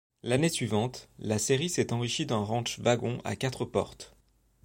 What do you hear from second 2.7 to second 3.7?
wagon à quatre